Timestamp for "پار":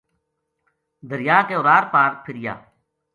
1.93-2.11